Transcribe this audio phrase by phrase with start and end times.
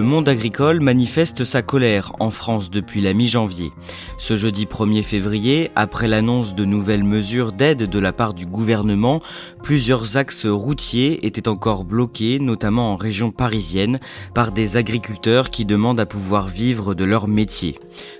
[0.00, 3.70] Le monde agricole manifeste sa colère en France depuis la mi-janvier.
[4.16, 9.20] Ce jeudi 1er février, après l'annonce de nouvelles mesures d'aide de la part du gouvernement,
[9.62, 14.00] plusieurs axes routiers étaient encore bloqués, notamment en région parisienne,
[14.32, 17.74] par des agriculteurs qui demandent à pouvoir vivre de leur métier.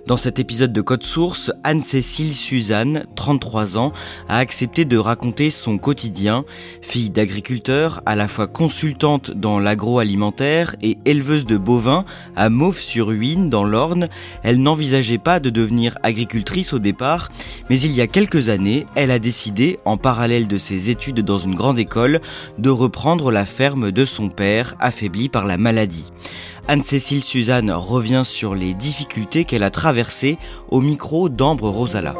[0.06, 3.92] Dans cet épisode de Code Source, Anne-Cécile Suzanne, 33 ans,
[4.28, 6.44] a accepté de raconter son quotidien.
[6.82, 11.56] Fille d'agriculteur, à la fois consultante dans l'agroalimentaire et éleveuse de
[12.36, 14.08] à Mauves-sur-Huine dans l'Orne,
[14.42, 17.28] elle n'envisageait pas de devenir agricultrice au départ,
[17.68, 21.38] mais il y a quelques années, elle a décidé, en parallèle de ses études dans
[21.38, 22.20] une grande école,
[22.58, 26.10] de reprendre la ferme de son père, affaibli par la maladie.
[26.66, 30.38] Anne-Cécile Suzanne revient sur les difficultés qu'elle a traversées
[30.70, 32.14] au micro d'Ambre Rosala.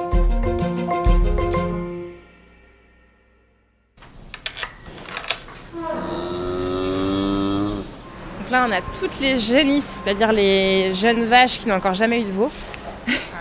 [8.50, 12.21] Donc là, on a toutes les jeunisses, c'est-à-dire les jeunes vaches qui n'ont encore jamais
[12.21, 12.50] eu de veau.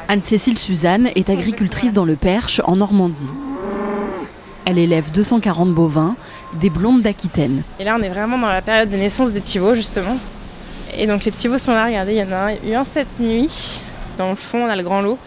[0.08, 3.26] Anne-Cécile Suzanne est agricultrice dans le Perche, en Normandie.
[4.66, 6.16] Elle élève 240 bovins,
[6.54, 7.64] des blondes d'Aquitaine.
[7.80, 10.16] Et là, on est vraiment dans la période de naissance des petits veaux, justement.
[10.96, 13.20] Et donc, les petits veaux sont là, regardez, il y en a eu un cette
[13.20, 13.80] nuit.
[14.20, 15.18] Dans le fond, on a le grand lot,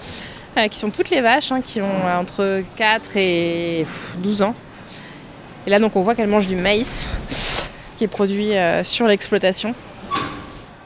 [0.58, 4.42] euh, qui sont toutes les vaches, hein, qui ont euh, entre 4 et pff, 12
[4.42, 4.54] ans.
[5.66, 7.08] Et là, donc, on voit qu'elles mangent du maïs,
[8.02, 9.76] qui est produit euh, sur l'exploitation.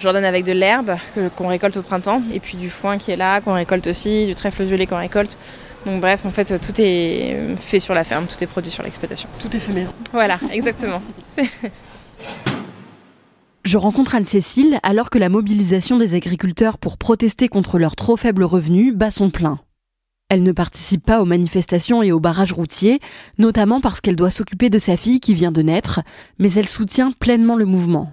[0.03, 3.17] Donne avec de l'herbe que- qu'on récolte au printemps, et puis du foin qui est
[3.17, 5.39] là, qu'on récolte aussi, du trèfle violet qu'on récolte.
[5.87, 9.29] Donc bref, en fait, tout est fait sur la ferme, tout est produit sur l'exploitation.
[9.41, 9.93] Tout est fait maison.
[10.13, 11.01] Voilà, exactement.
[11.27, 11.49] C'est-
[13.65, 18.45] Je rencontre Anne-Cécile alors que la mobilisation des agriculteurs pour protester contre leurs trop faibles
[18.45, 19.59] revenus bat son plein.
[20.29, 22.99] Elle ne participe pas aux manifestations et aux barrages routiers,
[23.39, 26.01] notamment parce qu'elle doit s'occuper de sa fille qui vient de naître,
[26.39, 28.13] mais elle soutient pleinement le mouvement.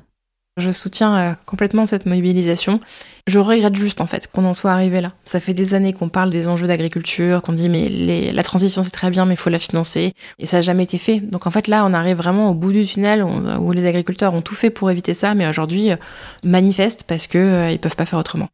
[0.57, 2.79] Je soutiens euh, complètement cette mobilisation.
[3.25, 5.13] Je regrette juste en fait qu'on en soit arrivé là.
[5.25, 8.91] Ça fait des années qu'on parle des enjeux d'agriculture, qu'on dit mais la transition c'est
[8.91, 11.21] très bien mais il faut la financer et ça n'a jamais été fait.
[11.21, 14.43] Donc en fait là on arrive vraiment au bout du tunnel où les agriculteurs ont
[14.43, 15.95] tout fait pour éviter ça mais aujourd'hui euh,
[16.43, 18.49] manifestent parce que euh, ils peuvent pas faire autrement.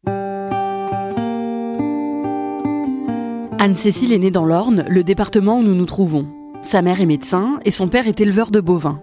[3.62, 6.26] Anne-Cécile est née dans l'Orne, le département où nous nous trouvons.
[6.62, 9.02] Sa mère est médecin et son père est éleveur de bovins.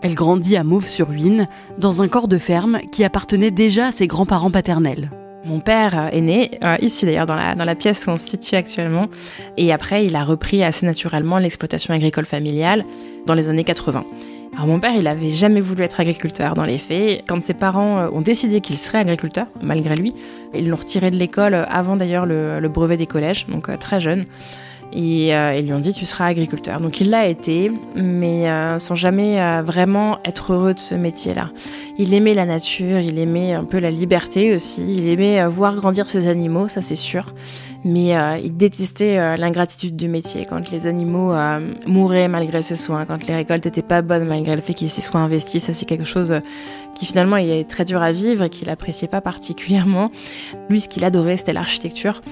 [0.00, 4.52] Elle grandit à Mauves-sur-Huine, dans un corps de ferme qui appartenait déjà à ses grands-parents
[4.52, 5.10] paternels.
[5.44, 8.28] Mon père est né euh, ici d'ailleurs dans la, dans la pièce où on se
[8.28, 9.08] situe actuellement
[9.56, 12.84] et après il a repris assez naturellement l'exploitation agricole familiale
[13.26, 14.04] dans les années 80.
[14.56, 17.24] Alors mon père il avait jamais voulu être agriculteur dans les faits.
[17.28, 20.14] Quand ses parents euh, ont décidé qu'il serait agriculteur, malgré lui,
[20.54, 24.00] ils l'ont retiré de l'école euh, avant d'ailleurs le, brevet des collèges, donc euh, très
[24.00, 24.22] jeune.
[24.92, 26.80] Et ils lui ont dit tu seras agriculteur.
[26.80, 28.46] Donc il l'a été, mais
[28.78, 31.50] sans jamais vraiment être heureux de ce métier-là.
[31.98, 36.08] Il aimait la nature, il aimait un peu la liberté aussi, il aimait voir grandir
[36.08, 37.34] ses animaux, ça c'est sûr.
[37.88, 42.74] Mais euh, il détestait euh, l'ingratitude du métier quand les animaux euh, mouraient malgré ses
[42.74, 45.62] soins, quand les récoltes n'étaient pas bonnes malgré le fait qu'ils s'y soient investis.
[45.62, 46.40] Ça c'est quelque chose euh,
[46.96, 50.10] qui finalement est très dur à vivre et qu'il appréciait pas particulièrement.
[50.70, 52.22] Lui, ce qu'il adorait, c'était l'architecture.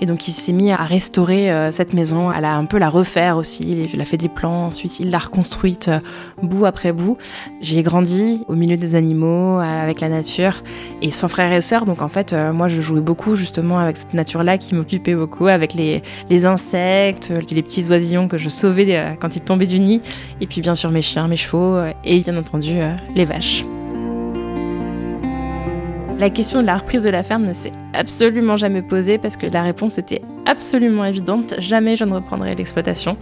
[0.00, 2.88] Et donc il s'est mis à restaurer euh, cette maison, à la, un peu la
[2.88, 3.86] refaire aussi.
[3.92, 5.98] Il a fait des plans, ensuite il l'a reconstruite euh,
[6.42, 7.18] bout après bout.
[7.60, 10.62] J'y ai grandi au milieu des animaux, euh, avec la nature,
[11.02, 11.84] et sans frères et sœurs.
[11.84, 15.74] Donc en fait, moi je jouais beaucoup justement avec cette nature-là qui m'occupait beaucoup, avec
[15.74, 20.00] les, les insectes, les petits oisillons que je sauvais quand ils tombaient du nid,
[20.40, 22.78] et puis bien sûr mes chiens, mes chevaux, et bien entendu
[23.14, 23.64] les vaches.
[26.18, 29.46] La question de la reprise de la ferme ne s'est absolument jamais posée parce que
[29.46, 31.54] la réponse était absolument évidente.
[31.58, 33.16] Jamais je ne reprendrai l'exploitation.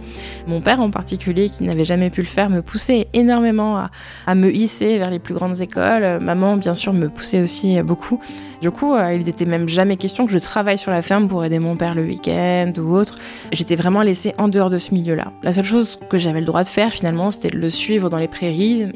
[0.47, 3.87] Mon père en particulier, qui n'avait jamais pu le faire, me poussait énormément
[4.27, 6.19] à, me hisser vers les plus grandes écoles.
[6.21, 8.19] Maman, bien sûr, me poussait aussi beaucoup.
[8.61, 11.43] Du coup, euh, il n'était même jamais question que je travaille sur la ferme pour
[11.43, 13.17] aider mon père le week-end ou autre.
[13.51, 15.33] J'étais vraiment laissée en dehors de ce milieu-là.
[15.43, 18.19] La seule chose que j'avais le droit de faire finalement, c'était de le suivre dans
[18.19, 18.87] les prairies,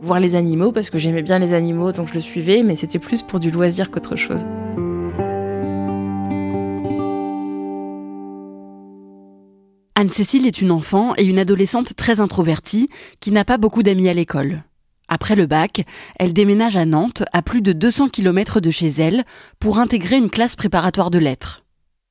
[0.00, 3.00] voir les animaux parce que j'aimais bien les animaux, donc je le suivais, mais c'était
[3.00, 3.45] plus pour du
[3.90, 4.44] qu'autre chose.
[9.98, 12.90] Anne-Cécile est une enfant et une adolescente très introvertie
[13.20, 14.62] qui n'a pas beaucoup d'amis à l'école.
[15.08, 15.84] Après le bac,
[16.18, 19.24] elle déménage à Nantes, à plus de 200 km de chez elle,
[19.60, 21.65] pour intégrer une classe préparatoire de lettres.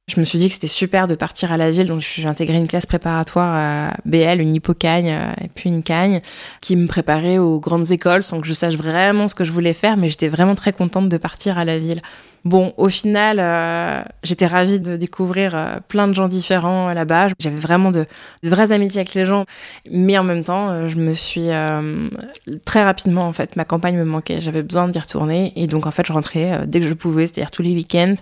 [0.08, 2.58] Je me suis dit que c'était super de partir à la ville, donc j'ai intégré
[2.58, 6.22] une classe préparatoire à BL, une hypocagne euh, et puis une cagne,
[6.62, 9.74] qui me préparait aux grandes écoles sans que je sache vraiment ce que je voulais
[9.74, 12.02] faire, mais j'étais vraiment très contente de partir à la ville.
[12.46, 17.30] Bon, au final, euh, j'étais ravie de découvrir euh, plein de gens différents là-bas.
[17.40, 18.06] J'avais vraiment de,
[18.44, 19.46] vraies amitiés avec les gens,
[19.92, 21.50] mais en même temps, je me suis
[22.66, 24.42] très rapidement en fait, ma campagne me manquait.
[24.42, 27.52] J'avais besoin d'y retourner, et donc en fait, je rentrais dès que je pouvais, c'est-à-dire
[27.52, 28.16] tous les week-ends,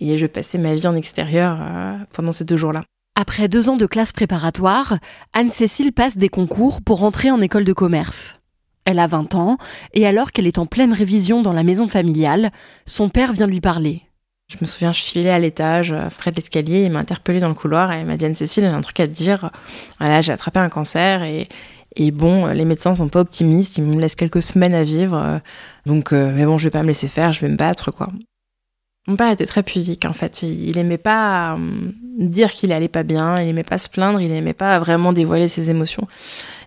[0.00, 2.82] et je passais ma vie en extérieur euh, pendant ces deux jours-là.
[3.16, 4.98] Après deux ans de classe préparatoire,
[5.32, 8.37] Anne-Cécile passe des concours pour entrer en école de commerce.
[8.90, 9.58] Elle a 20 ans,
[9.92, 12.50] et alors qu'elle est en pleine révision dans la maison familiale,
[12.86, 14.00] son père vient lui parler.
[14.50, 17.48] Je me souviens, je filais à l'étage, euh, près de l'escalier, il m'a interpellé dans
[17.48, 19.50] le couloir et il m'a dit Anne-Cécile, a un truc à te dire.
[20.00, 21.48] Voilà, j'ai attrapé un cancer et,
[21.96, 25.42] et bon, les médecins sont pas optimistes, ils me laissent quelques semaines à vivre.
[25.84, 28.08] Donc, euh, mais bon, je vais pas me laisser faire, je vais me battre, quoi.
[29.08, 30.42] Mon père était très pudique en fait.
[30.42, 31.56] Il, aimait pas euh,
[32.18, 35.48] dire qu'il allait pas bien, il aimait pas se plaindre, il aimait pas vraiment dévoiler
[35.48, 36.06] ses émotions.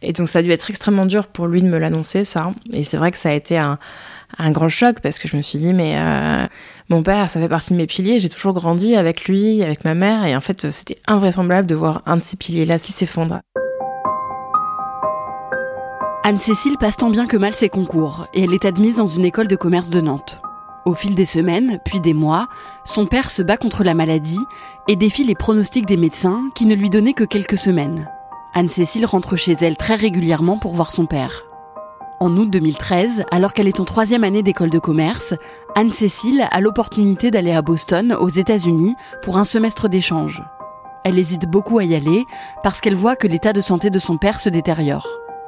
[0.01, 2.51] Et donc ça a dû être extrêmement dur pour lui de me l'annoncer ça.
[2.73, 3.77] Et c'est vrai que ça a été un,
[4.49, 6.47] grand choc parce que je me suis dit mais euh,
[6.89, 8.17] mon père ça fait partie de mes piliers.
[8.17, 12.01] J'ai toujours grandi avec lui, avec ma mère et en fait c'était invraisemblable de voir
[12.07, 13.41] un de ces piliers là qui s'effondre.
[16.23, 19.47] Anne-Cécile passe tant bien que mal ses concours et elle est admise dans une école
[19.47, 20.41] de commerce de Nantes.
[20.83, 22.47] Au fil des semaines, puis des mois,
[22.85, 24.39] son père se bat contre la maladie
[24.87, 28.09] et défie les pronostics des médecins qui ne lui donnaient que quelques semaines.
[28.55, 31.45] Anne-Cécile rentre chez elle très régulièrement pour voir son père.
[32.19, 35.35] En août 2013, alors qu'elle est en troisième année d'école de commerce,
[35.75, 40.43] Anne-Cécile a l'opportunité d'aller à Boston, aux États-Unis, pour un semestre d'échange.
[41.03, 42.25] Elle hésite beaucoup à y aller
[42.63, 45.07] parce qu'elle voit que l'état de santé de son père se détériore.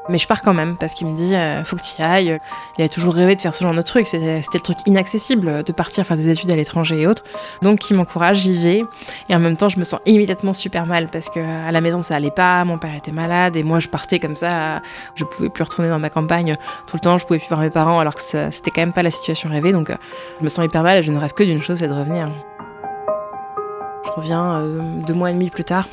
[0.09, 2.39] Mais je pars quand même parce qu'il me dit euh, faut que tu ailles.
[2.77, 4.07] Il a toujours rêvé de faire ce genre de truc.
[4.07, 7.23] C'était le truc inaccessible de partir faire des études à l'étranger et autres.
[7.61, 8.83] Donc il m'encourage, j'y vais.
[9.29, 12.01] Et en même temps, je me sens immédiatement super mal parce que à la maison
[12.01, 12.63] ça allait pas.
[12.65, 14.81] Mon père était malade et moi je partais comme ça.
[15.15, 16.55] Je pouvais plus retourner dans ma campagne
[16.87, 17.17] tout le temps.
[17.17, 19.71] Je pouvais plus voir mes parents alors que c'était quand même pas la situation rêvée.
[19.71, 19.95] Donc euh,
[20.39, 22.27] je me sens hyper mal et je ne rêve que d'une chose, c'est de revenir.
[24.05, 25.87] Je reviens euh, deux mois et demi plus tard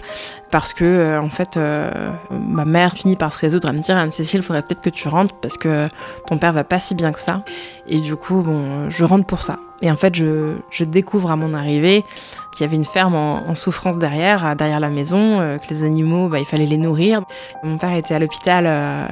[0.50, 3.96] parce que euh, en fait euh, ma mère finit par se résoudre à me dire
[3.96, 5.86] Anne-Cécile, il faudrait peut-être que tu rentres parce que
[6.26, 7.44] ton père va pas si bien que ça.
[7.86, 9.58] Et du coup, bon, je rentre pour ça.
[9.82, 12.04] Et en fait, je, je découvre à mon arrivée
[12.52, 16.38] qu'il y avait une ferme en, souffrance derrière, derrière la maison, que les animaux, bah,
[16.38, 17.22] il fallait les nourrir.
[17.62, 18.64] Mon père était à l'hôpital,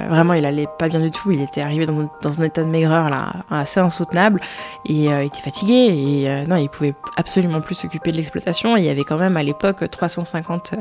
[0.08, 1.30] vraiment, il allait pas bien du tout.
[1.30, 4.40] Il était arrivé dans, dans un état de maigreur là, assez insoutenable
[4.84, 8.76] et il était fatigué et non, il pouvait absolument plus s'occuper de l'exploitation.
[8.76, 10.74] Il y avait quand même à l'époque 350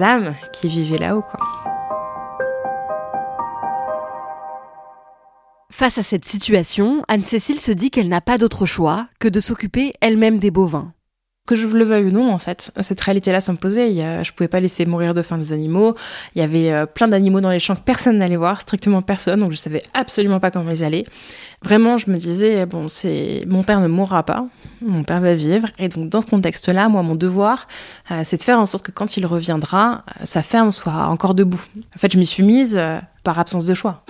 [0.00, 1.22] âmes qui vivaient là-haut.
[1.22, 1.85] Quoi.
[5.78, 9.92] Face à cette situation, Anne-Cécile se dit qu'elle n'a pas d'autre choix que de s'occuper
[10.00, 10.94] elle-même des bovins.
[11.46, 13.92] Que je le veuille ou non, en fait, cette réalité-là s'imposait.
[14.24, 15.94] Je pouvais pas laisser mourir de faim des animaux.
[16.34, 19.40] Il y avait euh, plein d'animaux dans les champs que personne n'allait voir, strictement personne,
[19.40, 21.04] donc je savais absolument pas comment ils allaient.
[21.62, 24.46] Vraiment, je me disais, bon, c'est mon père ne mourra pas,
[24.80, 25.68] mon père va vivre.
[25.78, 27.68] Et donc, dans ce contexte-là, moi, mon devoir,
[28.10, 31.62] euh, c'est de faire en sorte que quand il reviendra, sa ferme soit encore debout.
[31.94, 34.06] En fait, je m'y suis mise euh, par absence de choix.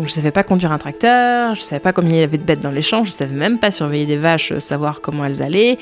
[0.00, 2.42] Donc je savais pas conduire un tracteur, je savais pas combien il y avait de
[2.42, 5.42] bêtes dans les champs, je savais même pas surveiller des vaches, euh, savoir comment elles
[5.42, 5.76] allaient.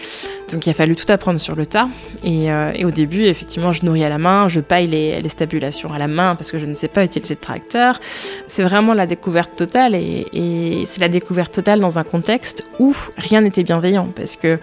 [0.50, 1.88] Donc il a fallu tout apprendre sur le tas.
[2.24, 5.92] Et, euh, au début, effectivement, je nourris à la main, je paille les, les, stabulations
[5.92, 8.00] à la main parce que je ne sais pas utiliser de tracteur.
[8.48, 13.42] C'est vraiment la découverte totale et, c'est la découverte totale dans un contexte où rien
[13.42, 14.58] n'était bienveillant parce que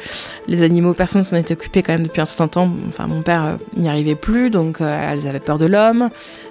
[0.50, 2.70] les animaux, personne s'en était occupé quand même depuis un certain temps.
[2.90, 6.10] Enfin, mon père euh, n'y arrivait plus, donc elles avaient peur de l'homme.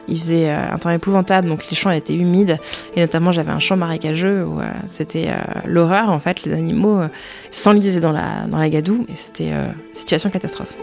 [0.08, 2.58] Il faisait un temps épouvantable, donc les champs étaient humides.
[2.96, 7.00] Et notamment, j'avais un champ marécageux où euh, c'était euh, l'horreur, en fait, les animaux
[7.00, 7.08] euh,
[7.50, 9.52] s'enlisaient dans la, dans la gadoue, et c'était
[9.92, 10.76] situation catastrophe.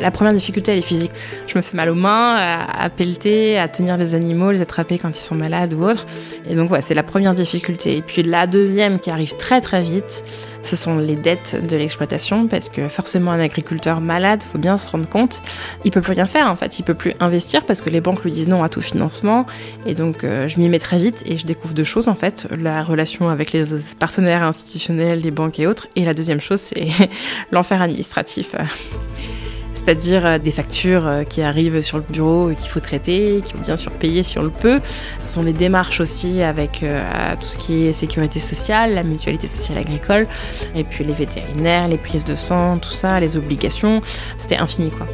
[0.00, 1.12] La première difficulté, elle est physique.
[1.46, 5.10] Je me fais mal aux mains, à, pelleter, à tenir les animaux, les attraper quand
[5.10, 6.06] ils sont malades ou autres.
[6.48, 7.96] Et donc, ouais, c'est la première difficulté.
[7.96, 10.24] Et puis la deuxième qui arrive très très vite,
[10.62, 14.90] ce sont les dettes de l'exploitation, parce que forcément, un agriculteur malade, faut bien se
[14.90, 15.42] rendre compte,
[15.84, 16.78] il peut plus rien faire en fait.
[16.78, 19.46] Il peut plus investir parce que les banques lui disent non à tout financement.
[19.86, 22.48] Et donc, euh, je m'y mets très vite et je découvre deux choses en fait
[22.58, 23.64] la relation avec les
[23.98, 25.88] partenaires institutionnels, les banques et autres.
[25.96, 26.88] Et la deuxième chose, c'est
[27.52, 28.54] l'enfer administratif
[29.74, 33.56] c'est-à-dire euh, des factures euh, qui arrivent sur le bureau et qu'il faut traiter, qu'il
[33.56, 34.80] faut bien sûr payer si on le peut.
[35.18, 37.02] Ce sont les démarches aussi avec euh,
[37.40, 40.26] tout ce qui est sécurité sociale, la mutualité sociale agricole,
[40.74, 44.00] et puis les vétérinaires, les prises de sang, tout ça, les obligations.
[44.38, 45.06] C'était infini quoi.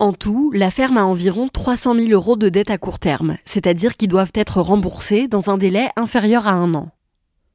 [0.00, 3.96] En tout, la ferme a environ 300 000 euros de dettes à court terme, c'est-à-dire
[3.96, 6.93] qui doivent être remboursés dans un délai inférieur à un an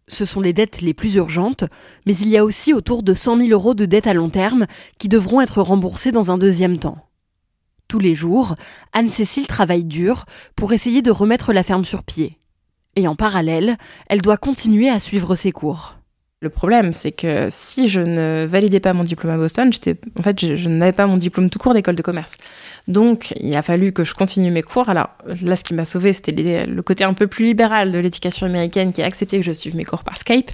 [0.10, 1.64] ce sont les dettes les plus urgentes,
[2.06, 4.66] mais il y a aussi autour de 100 000 euros de dettes à long terme
[4.98, 6.98] qui devront être remboursées dans un deuxième temps.
[7.88, 8.56] Tous les jours,
[8.94, 10.26] Anne-Cécile travaille dur
[10.56, 12.38] pour essayer de remettre la ferme sur pied.
[12.96, 15.99] Et en parallèle, elle doit continuer à suivre ses cours.
[16.42, 20.24] Le problème, c'est que si je ne validais pas mon diplôme à Boston, j'étais, en
[20.24, 22.38] fait, je, n'avais pas mon diplôme tout court d'école de commerce.
[22.88, 24.88] Donc, il a fallu que je continue mes cours.
[24.88, 25.10] Alors
[25.44, 28.94] là, ce qui m'a sauvé, c'était le côté un peu plus libéral de l'éducation américaine
[28.94, 30.50] qui a accepté que je suive mes cours par Skype.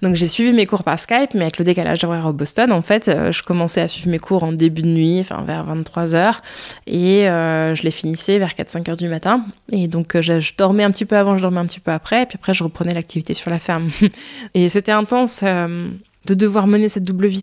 [0.00, 2.80] Donc, j'ai suivi mes cours par Skype, mais avec le décalage horaire au Boston, en
[2.80, 6.14] fait, euh, je commençais à suivre mes cours en début de nuit, enfin vers 23
[6.14, 6.40] heures,
[6.86, 9.44] et euh, je les finissais vers 4-5 heures du matin.
[9.72, 11.90] Et donc, euh, je, je, dormais un petit peu avant, je dormais un petit peu
[11.90, 13.90] après, et puis après, je reprenais l'activité sur la ferme.
[14.54, 15.90] et c'était intense euh,
[16.26, 17.42] de devoir mener cette double vie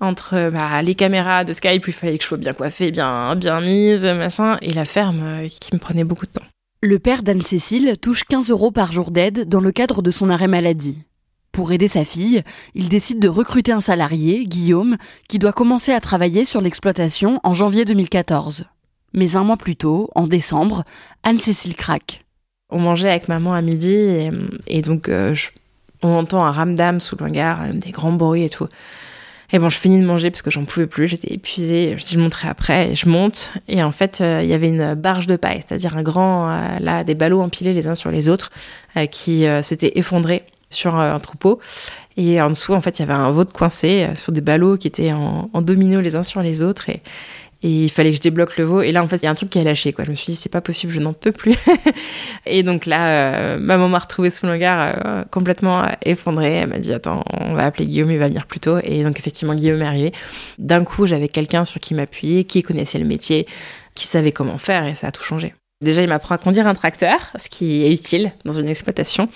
[0.00, 3.34] entre euh, bah, les caméras de Skype, il fallait que je sois bien coiffée, bien,
[3.34, 6.44] bien mise, machin, et la ferme euh, qui me prenait beaucoup de temps.
[6.82, 10.48] Le père d'Anne-Cécile touche 15 euros par jour d'aide dans le cadre de son arrêt
[10.48, 10.98] maladie.
[11.50, 12.42] Pour aider sa fille,
[12.74, 14.96] il décide de recruter un salarié, Guillaume,
[15.28, 18.64] qui doit commencer à travailler sur l'exploitation en janvier 2014.
[19.14, 20.84] Mais un mois plus tôt, en décembre,
[21.22, 22.24] Anne-Cécile craque.
[22.68, 23.94] On mangeait avec maman à midi
[24.66, 25.48] et, donc je
[26.02, 28.68] on entend un ramdam sous le hangar, des grands bruits et tout.
[29.52, 31.94] Et bon, je finis de manger parce que j'en pouvais plus, j'étais épuisée.
[31.96, 33.52] Je dis, je monterai après, et je monte.
[33.68, 36.76] Et en fait, euh, il y avait une barge de paille, c'est-à-dire un grand, euh,
[36.80, 38.50] là, des ballots empilés les uns sur les autres,
[38.96, 41.60] euh, qui s'était effondré sur un troupeau.
[42.16, 44.88] Et en dessous, en fait, il y avait un vôtre coincé sur des ballots qui
[44.88, 46.88] étaient en, en domino les uns sur les autres.
[46.88, 47.02] Et,
[47.62, 48.82] et il fallait que je débloque le veau.
[48.82, 50.04] Et là, en fait, il y a un truc qui a lâché, quoi.
[50.04, 51.54] Je me suis dit, c'est pas possible, je n'en peux plus.
[52.46, 56.54] et donc là, euh, ma maman m'a retrouvée sous le regard euh, complètement effondrée.
[56.54, 58.78] Elle m'a dit, attends, on va appeler Guillaume, il va venir plus tôt.
[58.82, 60.12] Et donc, effectivement, Guillaume est arrivé.
[60.58, 63.46] D'un coup, j'avais quelqu'un sur qui m'appuyer, qui connaissait le métier,
[63.94, 65.54] qui savait comment faire, et ça a tout changé.
[65.82, 69.28] Déjà, il m'apprend à conduire un tracteur, ce qui est utile dans une exploitation.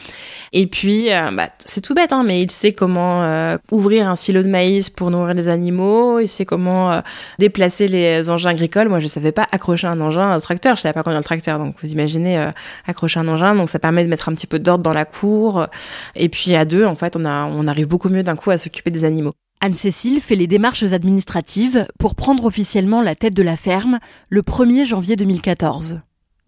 [0.54, 4.16] Et puis, euh, bah, c'est tout bête, hein, mais il sait comment euh, ouvrir un
[4.16, 7.00] silo de maïs pour nourrir les animaux, il sait comment euh,
[7.38, 8.88] déplacer les engins agricoles.
[8.88, 11.58] Moi, je savais pas accrocher un engin au tracteur, je savais pas conduire le tracteur.
[11.58, 12.50] Donc, vous imaginez
[12.86, 15.66] accrocher un engin, donc ça permet de mettre un petit peu d'ordre dans la cour.
[16.14, 18.90] Et puis, à deux, en fait, on, on arrive beaucoup mieux d'un coup à s'occuper
[18.90, 19.34] des animaux.
[19.60, 23.98] Anne-Cécile fait les démarches administratives pour prendre officiellement la tête de la ferme
[24.30, 26.00] le 1er janvier 2014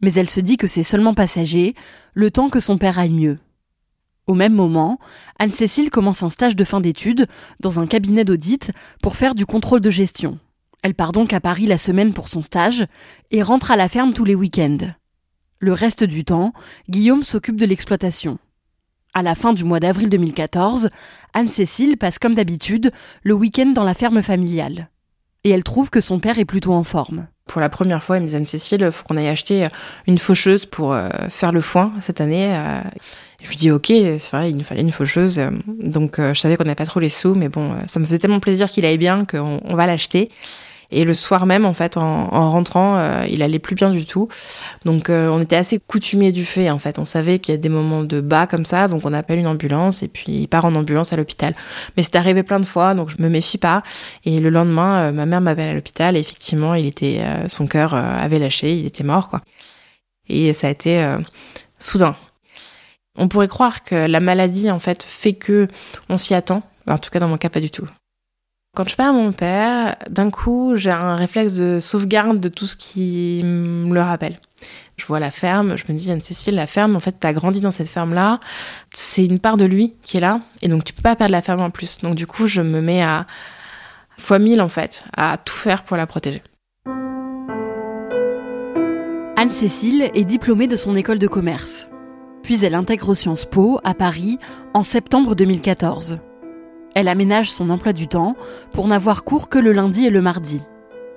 [0.03, 1.75] mais elle se dit que c'est seulement passager,
[2.15, 3.39] le temps que son père aille mieux.
[4.27, 4.99] Au même moment,
[5.39, 7.27] Anne-Cécile commence un stage de fin d'études
[7.61, 8.71] dans un cabinet d'audit
[9.03, 10.39] pour faire du contrôle de gestion.
[10.83, 12.87] Elle part donc à Paris la semaine pour son stage
[13.31, 14.89] et rentre à la ferme tous les week-ends.
[15.59, 16.53] Le reste du temps,
[16.89, 18.39] Guillaume s'occupe de l'exploitation.
[19.15, 20.89] À la fin du mois d'avril 2014,
[21.35, 22.93] Anne-Cécile passe comme d'habitude
[23.23, 24.89] le week-end dans la ferme familiale.
[25.45, 27.29] Et elle trouve que son père est plutôt en forme.
[27.47, 29.65] Pour la première fois, il me disait Anne-Cécile, il faut qu'on aille acheter
[30.07, 32.47] une faucheuse pour euh, faire le foin cette année.
[32.51, 32.81] Euh.
[33.43, 35.41] Je lui dis ok, c'est vrai, il nous fallait une faucheuse.
[35.67, 38.19] Donc euh, je savais qu'on n'avait pas trop les sous, mais bon, ça me faisait
[38.19, 40.31] tellement plaisir qu'il aille bien qu'on va l'acheter.
[40.93, 44.29] Et le soir même, en fait, en, rentrant, euh, il allait plus bien du tout.
[44.85, 46.99] Donc, euh, on était assez coutumier du fait, en fait.
[46.99, 49.47] On savait qu'il y a des moments de bas comme ça, donc on appelle une
[49.47, 51.55] ambulance et puis il part en ambulance à l'hôpital.
[51.97, 53.83] Mais c'est arrivé plein de fois, donc je me méfie pas.
[54.27, 57.95] Et le lendemain, euh, ma mère m'appelle à l'hôpital et effectivement, il était, son cœur
[57.95, 59.41] avait lâché, il était mort, quoi.
[60.29, 61.05] Et ça a été
[61.79, 62.17] soudain.
[63.17, 65.69] On pourrait croire que la maladie, en fait, fait que
[66.09, 66.63] on s'y attend.
[66.87, 67.89] En tout cas, dans mon cas, pas du tout.
[68.75, 72.75] Quand je perds mon père, d'un coup, j'ai un réflexe de sauvegarde de tout ce
[72.75, 74.39] qui me le rappelle.
[74.97, 77.71] Je vois la ferme, je me dis, Anne-Cécile, la ferme, en fait, t'as grandi dans
[77.71, 78.41] cette ferme-là,
[78.95, 81.43] c'est une part de lui qui est là, et donc tu peux pas perdre la
[81.43, 81.99] ferme en plus.
[81.99, 83.27] Donc du coup, je me mets à
[84.17, 86.43] fois mille, en fait, à tout faire pour la protéger.
[89.37, 91.91] Anne-Cécile est diplômée de son école de commerce.
[92.43, 94.39] Puis elle intègre Sciences Po à Paris
[94.73, 96.21] en septembre 2014.
[96.95, 98.37] Elle aménage son emploi du temps
[98.73, 100.63] pour n'avoir cours que le lundi et le mardi.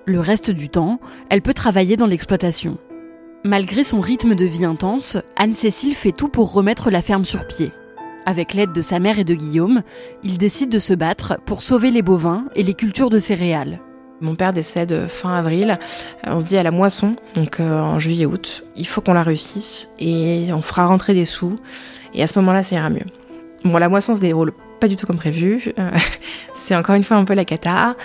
[0.05, 2.77] Le reste du temps, elle peut travailler dans l'exploitation.
[3.43, 7.71] Malgré son rythme de vie intense, Anne-Cécile fait tout pour remettre la ferme sur pied.
[8.25, 9.83] Avec l'aide de sa mère et de Guillaume,
[10.23, 13.79] il décide de se battre pour sauver les bovins et les cultures de céréales.
[14.21, 15.77] Mon père décède fin avril.
[16.25, 19.89] On se dit à la moisson, donc euh, en juillet-août, il faut qu'on la réussisse
[19.99, 21.59] et on fera rentrer des sous.
[22.13, 23.05] Et à ce moment-là, ça ira mieux.
[23.63, 25.73] Bon, la moisson se déroule pas du tout comme prévu.
[25.79, 25.91] Euh,
[26.55, 27.95] c'est encore une fois un peu la cata.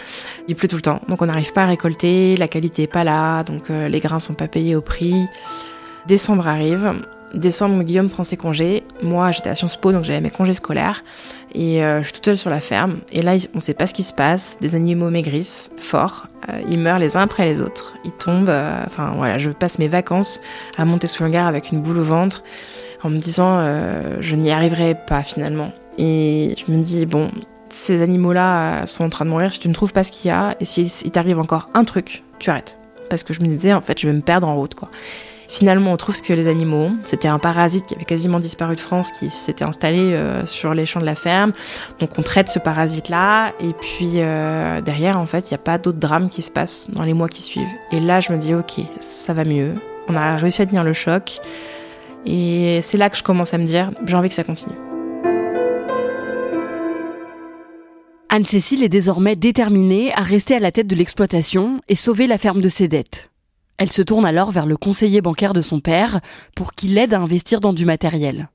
[0.48, 3.04] Il pleut tout le temps, donc on n'arrive pas à récolter, la qualité est pas
[3.04, 5.26] là, donc euh, les grains sont pas payés au prix.
[6.06, 6.92] Décembre arrive.
[7.34, 8.82] Décembre, Guillaume prend ses congés.
[9.02, 11.04] Moi, j'étais à Sciences Po, donc j'avais mes congés scolaires.
[11.54, 12.98] Et euh, je suis toute seule sur la ferme.
[13.12, 14.58] Et là, on sait pas ce qui se passe.
[14.60, 16.26] Des animaux maigrissent fort.
[16.68, 17.96] ils meurent les uns après les autres.
[18.04, 18.52] Ils tombent.
[18.84, 20.40] Enfin, voilà, je passe mes vacances
[20.76, 22.42] à monter sous le gare avec une boule au ventre
[23.04, 23.62] en me disant
[24.18, 25.72] je n'y arriverai pas finalement.
[26.02, 27.30] Et je me dis, bon,
[27.68, 30.34] ces animaux-là sont en train de mourir, si tu ne trouves pas ce qu'il y
[30.34, 32.78] a, et s'il t'arrive encore un truc, tu arrêtes.
[33.10, 34.74] Parce que je me disais, en fait, je vais me perdre en route.
[35.46, 36.96] Finalement, on trouve ce que les animaux ont.
[37.02, 40.86] C'était un parasite qui avait quasiment disparu de France, qui s'était installé euh, sur les
[40.86, 41.52] champs de la ferme.
[41.98, 45.76] Donc on traite ce parasite-là, et puis euh, derrière, en fait, il n'y a pas
[45.76, 47.68] d'autres drames qui se passent dans les mois qui suivent.
[47.92, 49.74] Et là, je me dis, ok, ça va mieux.
[50.08, 51.40] On a réussi à tenir le choc.
[52.24, 54.89] Et c'est là que je commence à me dire, j'ai envie que ça continue.
[58.32, 62.60] Anne-Cécile est désormais déterminée à rester à la tête de l'exploitation et sauver la ferme
[62.60, 63.28] de ses dettes.
[63.76, 66.20] Elle se tourne alors vers le conseiller bancaire de son père
[66.54, 68.48] pour qu'il l'aide à investir dans du matériel.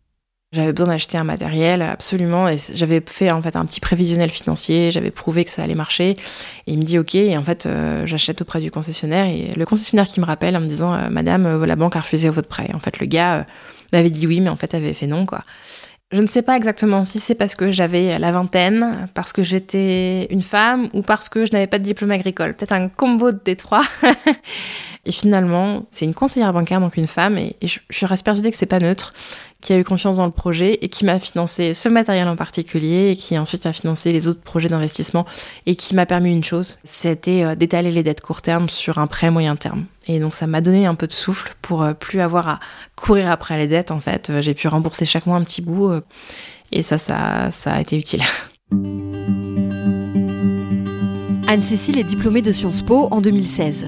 [0.54, 4.92] J'avais besoin d'acheter un matériel absolument et j'avais fait en fait un petit prévisionnel financier,
[4.92, 6.18] j'avais prouvé que ça allait marcher et
[6.68, 10.08] il me dit OK et en fait euh, j'achète auprès du concessionnaire et le concessionnaire
[10.08, 12.70] qui me rappelle en me disant euh, madame euh, la banque a refusé votre prêt.
[12.74, 13.46] En fait le gars
[13.92, 15.42] m'avait dit oui mais en fait avait fait non quoi.
[16.12, 20.28] Je ne sais pas exactement si c'est parce que j'avais la vingtaine, parce que j'étais
[20.30, 22.54] une femme ou parce que je n'avais pas de diplôme agricole.
[22.54, 23.82] Peut-être un combo des trois.
[25.06, 28.58] et finalement, c'est une conseillère bancaire, donc une femme, et, je, je, reste persuadée que
[28.58, 29.14] c'est pas neutre,
[29.62, 33.10] qui a eu confiance dans le projet et qui m'a financé ce matériel en particulier
[33.10, 35.26] et qui ensuite a financé les autres projets d'investissement
[35.66, 39.08] et qui m'a permis une chose, c'était euh, d'étaler les dettes court terme sur un
[39.08, 39.86] prêt moyen terme.
[40.08, 42.60] Et donc ça m'a donné un peu de souffle pour euh, plus avoir à
[42.96, 44.30] courir après les dettes en fait.
[44.30, 45.92] Euh, j'ai pu rembourser chaque mois un petit bout
[46.72, 48.22] et ça, ça, ça a été utile.
[51.48, 53.88] Anne-Cécile est diplômée de Sciences Po en 2016.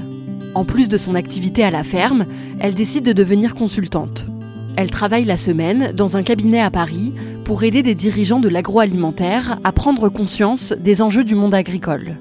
[0.54, 2.26] En plus de son activité à la ferme,
[2.60, 4.28] elle décide de devenir consultante.
[4.76, 7.14] Elle travaille la semaine dans un cabinet à Paris
[7.46, 12.18] pour aider des dirigeants de l'agroalimentaire à prendre conscience des enjeux du monde agricole.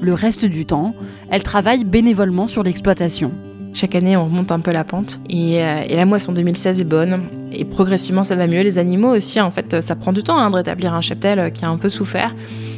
[0.00, 0.94] Le reste du temps,
[1.30, 3.32] elle travaille bénévolement sur l'exploitation.
[3.74, 5.20] Chaque année, on remonte un peu la pente.
[5.28, 7.22] Et, la moisson 2016 est bonne.
[7.52, 8.62] Et progressivement, ça va mieux.
[8.62, 11.50] Les animaux aussi, en fait, ça prend du temps hein, de rétablir un cheptel euh,
[11.50, 12.34] qui a un peu souffert.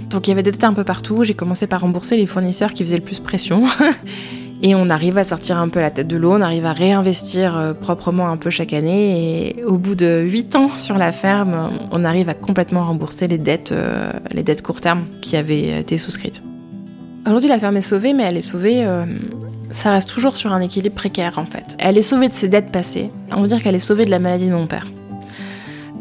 [0.08, 1.22] Donc il y avait des dettes un peu partout.
[1.24, 3.64] J'ai commencé par rembourser les fournisseurs qui faisaient le plus pression.
[4.62, 7.58] Et on arrive à sortir un peu la tête de l'eau, on arrive à réinvestir
[7.58, 9.58] euh, proprement un peu chaque année.
[9.58, 13.38] Et au bout de 8 ans sur la ferme, on arrive à complètement rembourser les
[13.38, 16.42] dettes, euh, les dettes court terme qui avaient été souscrites.
[17.26, 18.86] Aujourd'hui, la ferme est sauvée, mais elle est sauvée.
[18.86, 19.04] Euh,
[19.72, 21.74] ça reste toujours sur un équilibre précaire en fait.
[21.80, 23.10] Elle est sauvée de ses dettes passées.
[23.32, 24.86] On va dire qu'elle est sauvée de la maladie de mon père.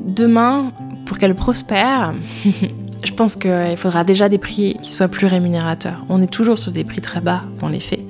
[0.06, 0.72] Demain,
[1.08, 2.14] pour qu'elle prospère,
[3.04, 6.06] je pense qu'il faudra déjà des prix qui soient plus rémunérateurs.
[6.10, 8.04] On est toujours sur des prix très bas dans les faits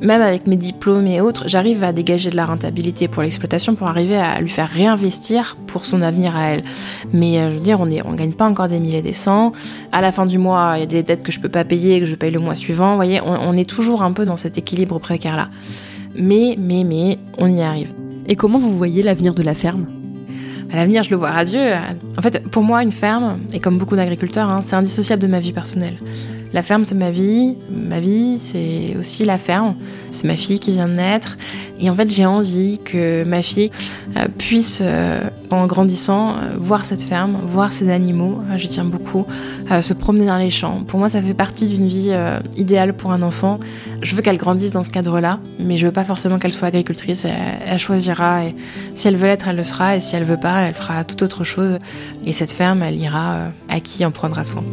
[0.00, 3.88] même avec mes diplômes et autres, j'arrive à dégager de la rentabilité pour l'exploitation pour
[3.88, 6.64] arriver à lui faire réinvestir pour son avenir à elle.
[7.12, 9.52] Mais euh, je veux dire, on ne gagne pas encore des milliers et des cents.
[9.92, 11.96] À la fin du mois, il y a des dettes que je peux pas payer
[11.96, 12.90] et que je paye le mois suivant.
[12.90, 15.48] Vous voyez, on, est toujours un peu dans cet équilibre précaire-là.
[16.14, 17.92] Mais, mais, mais, on y arrive.
[18.26, 19.97] Et comment vous voyez l'avenir de la ferme?
[20.70, 21.72] À l'avenir, je le vois radieux.
[22.16, 25.40] En fait, pour moi, une ferme, et comme beaucoup d'agriculteurs, hein, c'est indissociable de ma
[25.40, 25.96] vie personnelle.
[26.52, 27.56] La ferme, c'est ma vie.
[27.70, 29.76] Ma vie, c'est aussi la ferme.
[30.10, 31.36] C'est ma fille qui vient de naître.
[31.78, 33.70] Et en fait, j'ai envie que ma fille
[34.16, 38.40] euh, puisse, euh, en grandissant, euh, voir cette ferme, voir ces animaux.
[38.56, 39.26] Je tiens beaucoup.
[39.80, 40.82] se promener dans les champs.
[40.86, 42.12] Pour moi, ça fait partie d'une vie
[42.56, 43.58] idéale pour un enfant.
[44.02, 47.24] Je veux qu'elle grandisse dans ce cadre-là, mais je veux pas forcément qu'elle soit agricultrice.
[47.24, 48.44] Elle, choisira.
[48.44, 48.54] Et
[48.94, 49.96] si elle veut l'être, elle le sera.
[49.96, 51.78] Et si elle veut pas, elle fera toute autre chose.
[52.24, 54.64] Et cette ferme, elle ira à qui en prendra soin.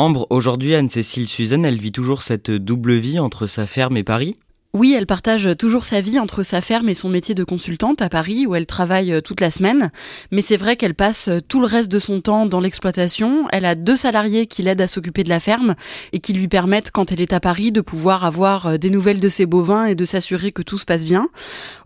[0.00, 4.38] Ambre, aujourd'hui, Anne-Cécile Suzanne, elle vit toujours cette double vie entre sa ferme et Paris?
[4.72, 8.08] Oui, elle partage toujours sa vie entre sa ferme et son métier de consultante à
[8.08, 9.90] Paris où elle travaille euh, toute la semaine.
[10.30, 13.48] Mais c'est vrai qu'elle passe euh, tout le reste de son temps dans l'exploitation.
[13.50, 15.74] Elle a deux salariés qui l'aident à s'occuper de la ferme
[16.12, 19.18] et qui lui permettent, quand elle est à Paris, de pouvoir avoir euh, des nouvelles
[19.18, 21.26] de ses bovins et de s'assurer que tout se passe bien.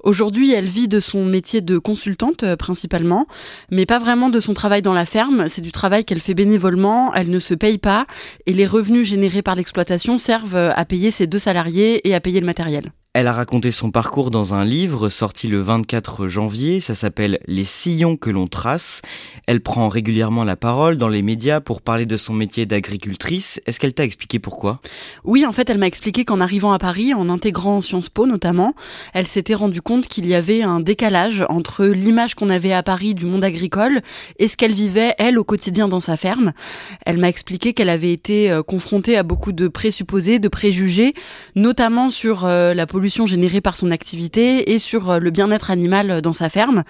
[0.03, 3.27] Aujourd'hui, elle vit de son métier de consultante principalement,
[3.71, 5.49] mais pas vraiment de son travail dans la ferme.
[5.49, 7.15] C'est du travail qu'elle fait bénévolement.
[7.15, 8.07] Elle ne se paye pas
[8.45, 12.41] et les revenus générés par l'exploitation servent à payer ses deux salariés et à payer
[12.41, 12.84] le matériel.
[13.17, 17.63] Elle a raconté son parcours dans un livre sorti le 24 janvier, ça s'appelle Les
[17.63, 19.03] sillons que l'on trace.
[19.47, 23.61] Elle prend régulièrement la parole dans les médias pour parler de son métier d'agricultrice.
[23.67, 24.81] Est-ce qu'elle t'a expliqué pourquoi?
[25.23, 28.75] Oui, en fait, elle m'a expliqué qu'en arrivant à Paris, en intégrant Sciences Po notamment,
[29.13, 33.15] elle s'était rendue compte qu'il y avait un décalage entre l'image qu'on avait à Paris
[33.15, 34.03] du monde agricole
[34.41, 36.53] et ce qu'elle vivait, elle, au quotidien dans sa ferme.
[37.07, 41.15] Elle m'a expliqué qu'elle avait été euh, confrontée à beaucoup de présupposés, de préjugés,
[41.55, 46.23] notamment sur euh, la pollution générée par son activité et sur euh, le bien-être animal
[46.23, 46.85] dans sa ferme.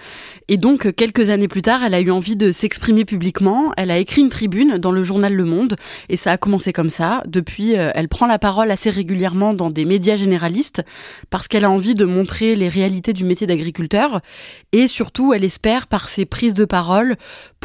[0.47, 3.71] Et donc, quelques années plus tard, elle a eu envie de s'exprimer publiquement.
[3.77, 5.75] Elle a écrit une tribune dans le journal Le Monde
[6.09, 7.21] et ça a commencé comme ça.
[7.27, 10.83] Depuis, euh, elle prend la parole assez régulièrement dans des médias généralistes
[11.29, 14.21] parce qu'elle a envie de montrer les réalités du métier d'agriculteur
[14.71, 17.15] et surtout, elle espère, par ses prises de parole,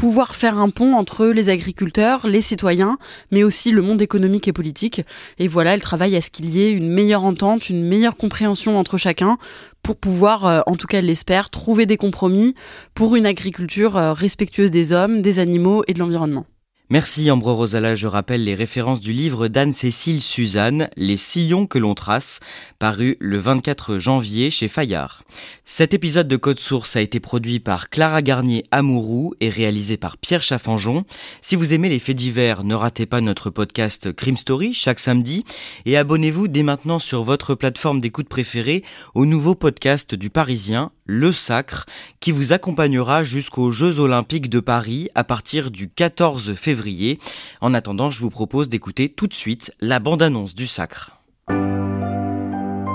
[0.01, 2.97] pouvoir faire un pont entre les agriculteurs, les citoyens,
[3.29, 5.03] mais aussi le monde économique et politique.
[5.37, 8.79] Et voilà, elle travaille à ce qu'il y ait une meilleure entente, une meilleure compréhension
[8.79, 9.37] entre chacun
[9.83, 12.55] pour pouvoir, euh, en tout cas elle l'espère, trouver des compromis
[12.95, 16.47] pour une agriculture euh, respectueuse des hommes, des animaux et de l'environnement.
[16.91, 21.93] Merci Ambre Rosala, je rappelle les références du livre d'Anne-Cécile Suzanne, Les sillons que l'on
[21.93, 22.41] trace,
[22.79, 25.23] paru le 24 janvier chez Fayard.
[25.63, 30.17] Cet épisode de Code Source a été produit par Clara Garnier Amourou et réalisé par
[30.17, 31.05] Pierre Chaffanjon.
[31.41, 35.45] Si vous aimez les faits divers, ne ratez pas notre podcast Crime Story chaque samedi
[35.85, 38.83] et abonnez-vous dès maintenant sur votre plateforme d'écoute préférée
[39.15, 41.85] au nouveau podcast du Parisien, Le Sacre,
[42.21, 47.19] qui vous accompagnera jusqu'aux Jeux Olympiques de Paris à partir du 14 février.
[47.59, 51.19] En attendant, je vous propose d'écouter tout de suite la bande-annonce du Sacre.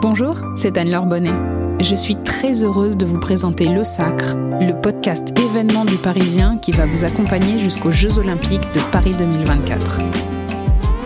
[0.01, 1.35] Bonjour, c'est Anne-Laure Bonnet.
[1.83, 6.73] Je suis très heureuse de vous présenter Le Sacre, le podcast événement du Parisien qui
[6.73, 10.01] va vous accompagner jusqu'aux Jeux Olympiques de Paris 2024.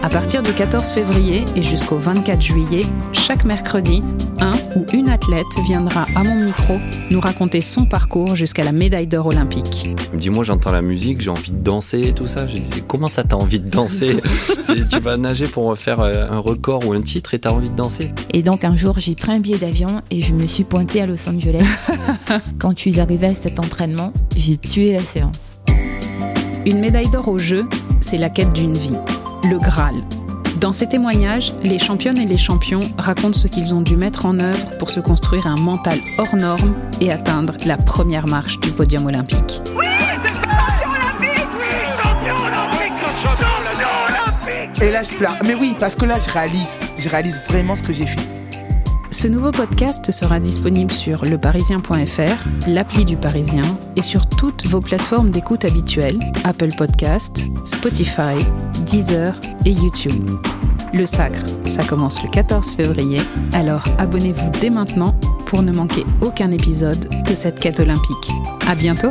[0.02, 4.00] À partir du 14 février et jusqu'au 24 juillet, chaque mercredi,
[4.40, 6.78] un ou une athlète viendra à mon micro
[7.10, 9.90] nous raconter son parcours jusqu'à la médaille d'or olympique.
[10.14, 12.46] Dis-moi, j'entends la musique, j'ai envie de danser et tout ça.
[12.88, 14.16] comment ça t'as envie de danser
[14.90, 17.76] Tu vas nager pour faire euh, un record ou un titre et t'as envie de
[17.76, 21.02] danser Et donc un jour, j'ai pris un billet d'avion et je me suis pointée
[21.02, 21.66] à Los Angeles.
[22.58, 25.60] Quand je suis arrivée à cet entraînement, j'ai tué la séance.
[26.64, 27.66] Une médaille d'or au jeu,
[28.00, 28.96] c'est la quête d'une vie
[29.44, 30.02] le Graal.
[30.60, 34.38] Dans ces témoignages, les championnes et les champions racontent ce qu'ils ont dû mettre en
[34.38, 39.06] œuvre pour se construire un mental hors norme et atteindre la première marche du podium
[39.06, 39.62] olympique.
[39.76, 39.86] Oui,
[40.22, 43.46] c'est champion olympique Oui, champion olympique Champion
[44.08, 45.38] olympique Et là, je pleure.
[45.44, 46.78] Mais oui, parce que là, je réalise.
[46.98, 48.39] Je réalise vraiment ce que j'ai fait.
[49.10, 53.62] Ce nouveau podcast sera disponible sur leparisien.fr, l'appli du Parisien
[53.96, 58.36] et sur toutes vos plateformes d'écoute habituelles, Apple Podcast, Spotify,
[58.86, 59.34] Deezer
[59.66, 60.30] et YouTube.
[60.94, 63.20] Le Sacre, ça commence le 14 février,
[63.52, 65.14] alors abonnez-vous dès maintenant
[65.46, 68.30] pour ne manquer aucun épisode de cette quête olympique.
[68.68, 69.10] À bientôt!